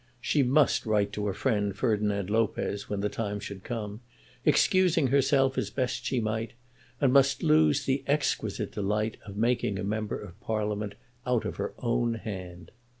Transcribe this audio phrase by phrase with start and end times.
[0.19, 4.01] She must write to her friend Ferdinand Lopez, when the time should come,
[4.43, 6.53] excusing herself as best she might,
[6.99, 11.75] and must lose the exquisite delight of making a Member of Parliament out of her
[11.77, 12.71] own hand.